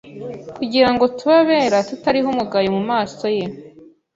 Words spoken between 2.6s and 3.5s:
mu maso ye.